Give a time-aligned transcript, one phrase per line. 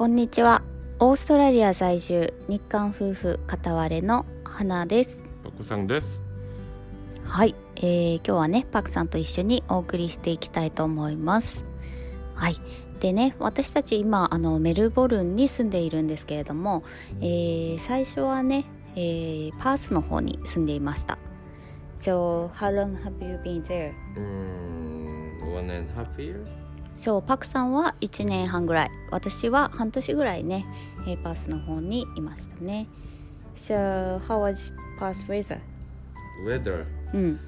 [0.00, 0.62] こんにちは
[0.98, 6.22] オーストラリア在住日韓夫婦片割れの花ですパクさんです。
[7.26, 11.64] はい、えー今日はねパクさんと一緒にお送りしていきたいと思います
[12.34, 12.56] はい
[13.00, 16.82] でね私たち今あのメルボルンに住んでいるんですけれども、
[17.20, 18.64] えー最初はね、
[18.96, 21.18] えーパースの方に住んでいました
[21.98, 23.92] So how long have you been there?
[25.54, 26.69] one and a half years?
[27.02, 30.66] そうパクさんは1年半ぐらい私は半年ぐらいね、
[31.06, 32.86] えーパースの方にいましたね
[33.56, 35.60] So how was Perth weather?
[36.46, 36.84] Weather.
[37.14, 37.40] うん、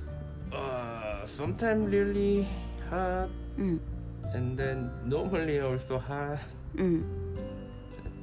[0.50, 2.46] Uh, sometimes really
[2.90, 3.80] hot うん、
[4.34, 6.38] and then normally also hot.
[6.76, 7.04] うん。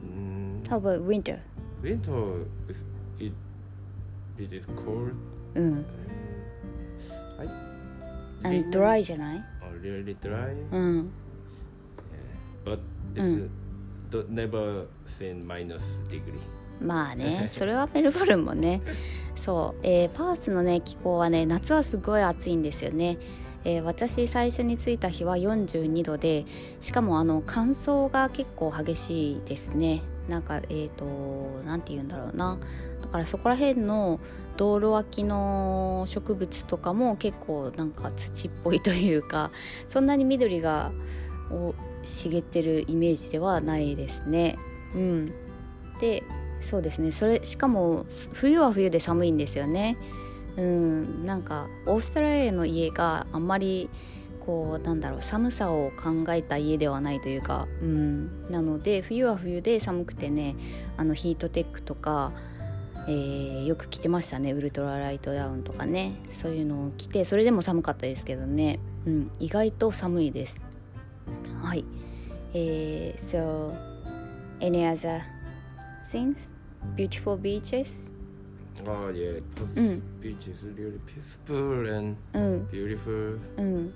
[0.04, 1.40] Mm, How about winter?
[1.84, 2.84] winter is
[3.20, 3.32] it
[4.40, 5.14] it is cold.
[5.56, 5.86] うん。
[7.40, 7.48] I
[8.44, 9.44] And dry じゃない
[9.82, 11.12] really dry, うん。
[12.66, 12.80] but
[13.16, 13.50] it's
[14.12, 16.40] uh, never seen minus degree.
[16.82, 18.82] まあね、 それはメルボルンもね。
[19.36, 23.18] そう、えーパースのね気候はね夏はすごい暑いんですよね。
[23.66, 26.46] えー私最初に着いた日は42度で
[26.80, 32.58] しかもあの乾燥が結構激しいですねなんかえっ、となんて言うんだろうな
[33.02, 34.20] だからそこら辺の
[34.60, 39.52] 道路脇の植物とかも結構なんか土っぽいというか
[39.88, 40.92] そんなに緑が
[42.04, 44.58] 茂ってるイメージではないですね。
[44.94, 45.34] うん。
[46.02, 46.24] で
[46.60, 47.14] そうですね。
[47.14, 49.96] それしかも冬は冬で寒いんですよね。
[50.58, 51.26] うん。
[51.26, 53.90] なんかオーストラリアの家があんまり
[54.46, 60.58] こうなんだろう寒さを考えた家ではないというか、うん、なので冬は冬で寒くてね
[60.98, 62.34] あのヒートテックとか、
[63.10, 70.62] えーよく着てましたねウルトラライトダウンとかねそういうのを着てそれでも寒かったですけどね、うん、意外と寒いです
[71.62, 71.84] はい
[72.54, 73.76] えー、so
[74.60, 75.22] any other
[76.12, 76.50] things
[76.96, 78.12] beautiful beaches
[78.88, 80.02] Oh yeah, this Mm.
[80.22, 83.38] beach is really peaceful and うん beautiful.
[83.58, 83.94] うん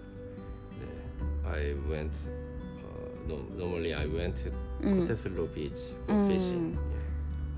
[1.46, 2.09] I went.
[2.09, 5.72] Uh, no, normally I went to うん Cottesloe Beach
[6.06, 6.28] for Mm.
[6.35, 6.78] fishing.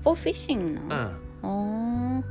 [0.04, 2.22] for fishing なの Ah, あー。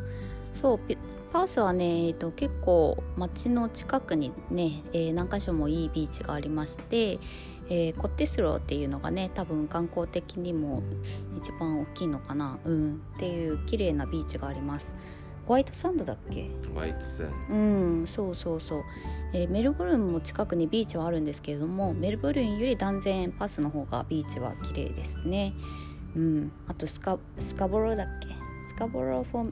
[0.53, 0.97] そうピ
[1.33, 7.19] パースはね、えっと、結構街の近くにね、えー何か所もいいビーチがありまして、
[7.69, 10.81] えーコッテスローっていうのがね多分観光的にも
[11.38, 14.95] 一番大きいのかな、うん、っていう綺麗なビーチがあります。
[15.45, 17.51] ホワイトサンドだっけ？white sand.
[17.51, 18.07] うん。
[18.07, 18.83] そうそうそう、
[19.33, 25.53] えーメルボルンも近くにビーチはあるんですけれどもメルボルンより断然パスの方がビーチは綺麗ですね。
[26.16, 26.51] うん。
[26.67, 28.44] あとスカスカボローだっけ？
[28.75, 29.52] スカボロー for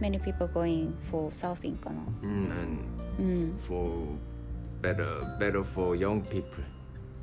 [0.00, 2.52] many people going for surfing かな Mm, and
[3.18, 3.88] うん for
[4.82, 6.44] better, better for young people.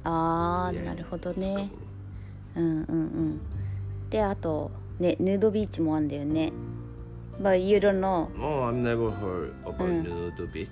[0.06, 0.86] あー Yeah.
[0.86, 1.70] なるほどね
[2.56, 3.42] うんうんうん
[4.10, 6.52] であとねヌードビーチもあるんだよね
[7.42, 10.04] But you don't know Oh, I've never heard about Mm.
[10.36, 10.70] Nudo Beach.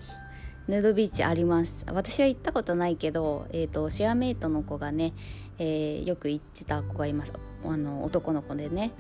[0.68, 5.12] ヌードビーチあります私は行ったことないけど、えー、とシェアメイトの子がね、
[5.58, 7.32] えーよく行ってた子がいます
[7.66, 8.92] あの男の子でね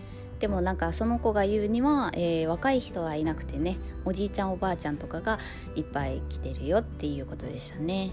[0.41, 5.37] でもなんかその子が言うには、えー若い人はいなくてねおじいちゃんおばあちゃんとかが
[5.75, 8.09] いっぱい来てるよっていうことでしたね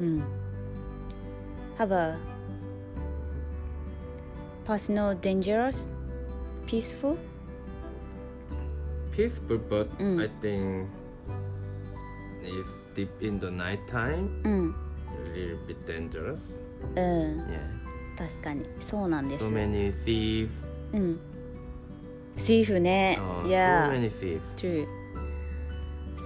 [0.00, 0.22] うん
[1.78, 2.18] Have a
[4.66, 5.88] personal dangerous
[6.66, 7.16] peaceful
[9.16, 10.20] Peaceful, but Mm.
[10.22, 10.86] I think
[12.44, 14.28] it's deep in the night time.
[14.44, 14.74] うん、
[15.34, 16.60] A little bit dangerous.
[16.94, 17.58] うん、Yeah.
[18.18, 20.48] 確かにそうなんです So many thieves.
[20.92, 21.18] うん
[22.40, 23.18] シーフね。
[23.42, 23.88] Oh, いや。
[23.88, 24.40] so many thieves.
[24.56, 24.86] True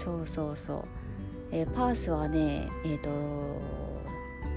[0.02, 0.82] そうそうそう、
[1.52, 3.08] えーパースはねえっ、と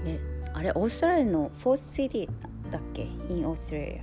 [0.04, 0.18] ね
[0.54, 2.28] あれオーストラリアのフォースシティ
[2.72, 4.00] だっけ？in オーストラリ Mm.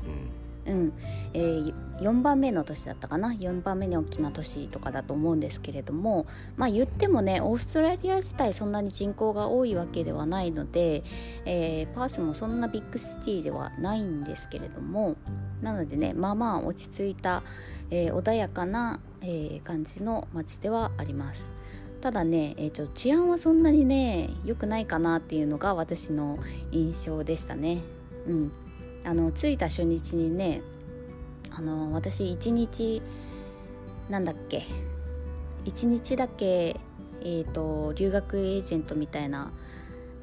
[0.68, 0.94] アうん、
[1.34, 6.26] えー、4番目の都市だったかな？4番目に大きな都市とかだと思うんですけれども
[6.58, 11.04] まあ言ってもねオーストラリア自体そんなに人口が多いわけではないので、
[11.46, 15.16] えーパースもそんなビッグシティではないんですけれども
[15.62, 17.44] なのでねまあまあ落ち着いた、
[17.90, 21.52] えー穏やかな、えー感じの街ではあります。
[22.02, 26.38] ただね、えーちょ治安はそんなにね良くないかなっていうのが私の
[26.72, 27.82] 印象でしたね。
[28.28, 28.52] うん。
[29.06, 30.62] あの着いた初日にね
[31.58, 33.02] あの私一日
[34.10, 34.66] なんだっけ
[35.64, 36.76] 一日だけ、
[37.22, 39.52] えー、と留学エージェントみたいな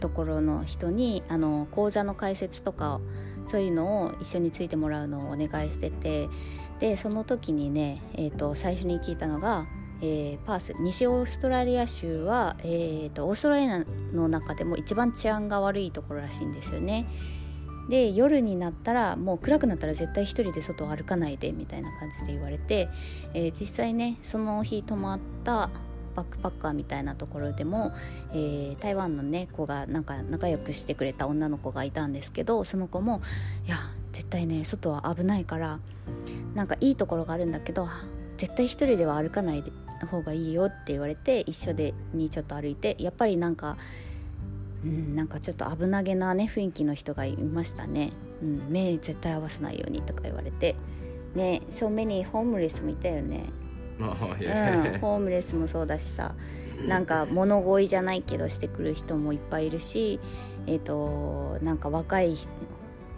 [0.00, 3.00] ところの人にあの講座の解説とか
[3.48, 6.28] そういうのを一緒についてもらうのをお願いしてて
[6.78, 9.66] でその時にね、えー、と最初に聞いたのが、
[10.00, 17.06] えーパース西オーストラリア州は、えー、とオーストラリアの中でも一番治安が悪いところらしいんですよね。
[17.88, 22.88] で夜になったらもう暗くなったら絶対一人で外を歩かないでみたいな感じで言われて、
[23.34, 25.70] えー、実際ねその日泊まった
[26.14, 27.92] バックパッカーみたいなところでも、
[28.32, 33.22] えー、台湾のね子がなんか仲良くしてくれた女の子がいたんですけどその子も
[33.66, 33.76] 「いや
[34.12, 35.80] 絶対ね外は危ないから
[36.54, 37.88] なんかいいところがあるんだけど
[38.36, 39.64] 絶対一人では歩かない
[40.10, 43.76] 方がいいよ」って言われて一緒でにちょっと歩いてやっぱりなんか
[44.84, 48.12] うん、なんかちょっと危なげなね雰囲気の人がいましたね、
[48.42, 50.76] うん、目絶対合わせないようにとか言われて。
[51.34, 53.46] ねそう目にホームレスもいたよね、
[53.98, 56.34] うん、ホームレスもそうだしさ。
[56.86, 60.20] なんか物乞いじゃないけどしてくる人もいっぱいいるし
[60.66, 62.36] えっ、ー、となんか若い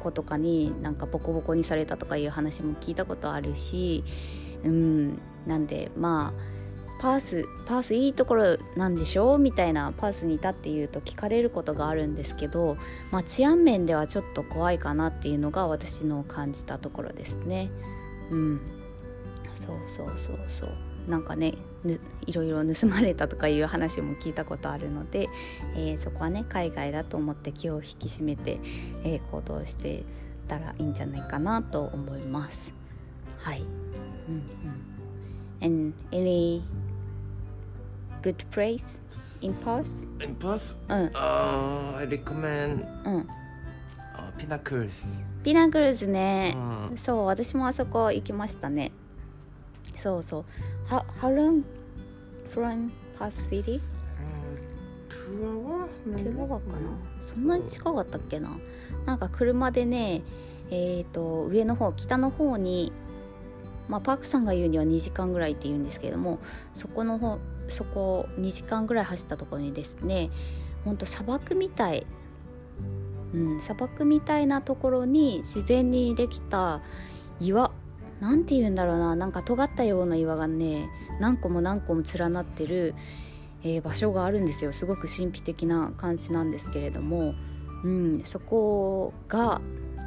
[0.02, 4.04] 子とかになんかボコボコにされたとかいう話も聞いたことあるし
[4.64, 6.53] うんなんでまあ
[6.98, 12.76] パースパースいいところなんでしょうみたいなパースにいたっていうと聞かれることがあるんですけど、
[13.10, 17.70] まあ、治安面ではちょっと怖いかなっていうのが私の感じたところですね。
[18.30, 18.60] うん、
[19.66, 20.70] そうそうそうそう
[21.08, 21.54] なんかね
[22.26, 25.28] いろいろ盗まれたとかいう話も聞いたことあるので、
[25.76, 28.58] えー、そこはね海外だと思って気を引き締めて、
[29.04, 30.02] えー、行動して
[30.48, 32.72] たらいいんじゃないかなと思います。
[33.38, 33.62] はい、う
[34.32, 34.93] んうん
[35.60, 36.62] And any
[38.22, 38.98] good place
[39.40, 40.06] in Perth?
[40.24, 40.76] In Perth?
[40.88, 41.06] うん。
[41.08, 43.20] Uh, I recommend うん。
[43.20, 43.26] uh,
[44.38, 45.06] Pinnacles.
[45.42, 48.92] ピナクルズね、うんそう私もあそこ行きましたね
[49.94, 50.44] そうそう
[50.88, 51.62] How, how long
[52.54, 53.78] from Perth City?
[53.78, 54.74] Uh?
[55.30, 56.88] 2 hour かな
[57.22, 58.56] そんなに近かったっけな
[59.04, 60.22] なんか車でね
[60.70, 62.90] えっ、と上の方北の方に
[63.88, 66.38] まあパークさんが言うには2時間ぐらいって言うんですけれども
[66.74, 67.38] そこの方
[67.68, 70.30] そこ2時間ぐらい走ったところにですね
[70.84, 72.06] ほんと砂漠みたい、
[73.32, 76.82] うん、砂漠みたいなところに自然にできた
[77.40, 77.70] 岩
[78.20, 80.88] なんて言うんだろうななんか尖ったような岩がね
[81.20, 82.94] 何個も何個も連なってる、
[83.62, 84.72] えー、場所があるんですよ。
[84.72, 87.34] すごく神秘的な感じなんですけれども、
[87.84, 89.60] うん、そこが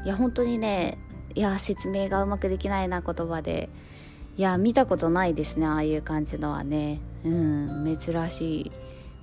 [0.06, 0.98] いや本当にね
[1.38, 3.70] いや説明がうまくできないな言葉で。
[4.38, 7.00] いや見たことないですねああいう感じのはね。
[7.24, 8.72] うん珍しい。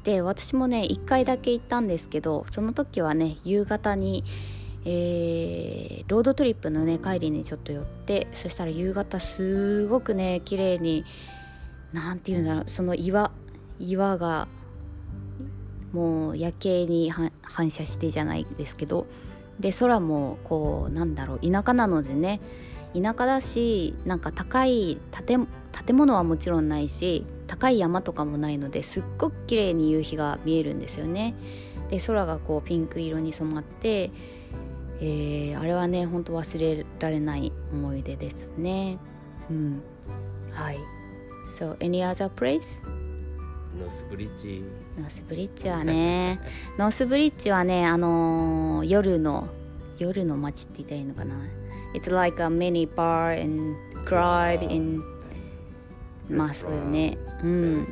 [0.05, 4.23] で私もね1回だけ行ったんですけどその時はね夕方に
[4.87, 11.05] えー、ロードトリップのね帰りにちょっと寄ってそしたら夕方すごくね綺麗に
[11.95, 13.33] 何て言うんだろうその岩
[13.81, 14.47] 岩が
[15.93, 19.07] もう夜景に反射してじゃないですけど
[19.61, 22.41] で空もこうなんだろう田舎なのでね
[22.95, 25.49] 田舎だしなんか高い建
[25.93, 31.35] 物はもちろんないし高い山とかもないのですっごく綺麗に夕日が見えるんですよね。
[31.91, 34.11] で空がこうピンク色に染まって、
[35.01, 38.99] えー、あれはねほんと忘れられない思い出ですね。
[39.51, 39.83] うん、
[40.51, 40.79] はい。
[41.59, 42.83] So any other place?
[43.79, 44.63] ノースブリッジ。
[44.99, 46.41] ノースブリッジはね
[46.79, 49.49] ノースブリッジはねあのー、夜の
[49.99, 51.35] 夜の街って言ったらいいのかな。
[51.95, 55.03] It's like a mini bar and club in
[56.29, 57.19] まあそうよね。
[57.43, 57.87] うん。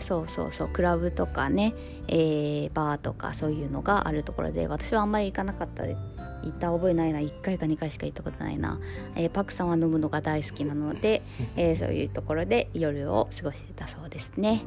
[0.00, 0.68] そうそうそう。
[0.68, 1.74] クラブとかね、
[2.08, 5.96] えー、バーとかそういうのがあるところで私はあんまり行かなかったで
[6.42, 8.78] 行った覚えないな1回か2回しか行ったことないな、
[9.16, 11.22] えー、パクさんは飲むのが大好きなので、
[11.56, 14.62] えー、そういうところで夜を過ごしてたそうですね。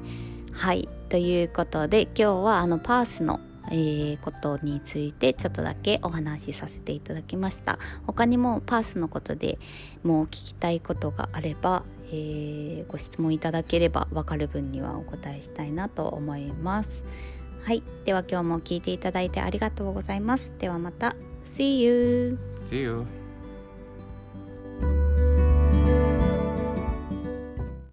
[0.51, 0.87] はい。
[1.09, 7.77] ということで今日はあのパースのえー、ことについてちょっとだけお話しさせていただきました。
[8.07, 9.59] 他にもパースのことで
[10.03, 17.03] もう聞きたいことがあれば、えー、ご質問いただければ分かる分にはお答えしたいなと思います
[17.63, 21.15] はいでは今日も聞いていただいてありがとうございますではまた
[21.45, 22.39] See you!
[22.69, 23.20] See you!